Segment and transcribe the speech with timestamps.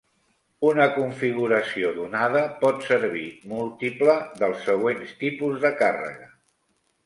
[0.69, 6.31] Una configuració donada pot servir múltiple dels següents tipus de càrrega.